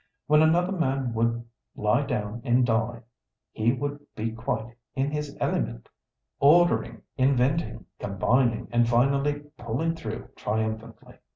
[0.25, 1.45] When another man would
[1.75, 3.03] lie down and die,
[3.51, 5.89] he would be quite in his element,
[6.39, 11.19] ordering, inventing, combining, and finally pulling through triumphantly."